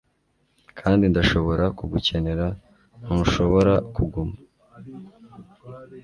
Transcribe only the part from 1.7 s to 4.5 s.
kugukenera ntushobora kuguma